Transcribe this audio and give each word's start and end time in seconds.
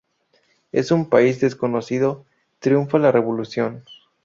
En 0.71 0.83
un 0.97 1.09
país 1.11 1.39
desconocido 1.41 2.25
triunfa 2.59 2.97
la 2.97 3.11
revolución. 3.11 3.83